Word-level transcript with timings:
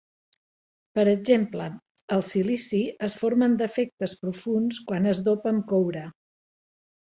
Per 0.99 1.03
exemple, 1.11 1.67
al 2.15 2.25
silici 2.31 2.81
es 3.09 3.17
formen 3.21 3.59
defectes 3.61 4.17
profunds 4.25 4.83
quan 4.91 5.09
es 5.15 5.25
dopa 5.31 5.55
amb 5.57 5.71
coure. 5.75 6.11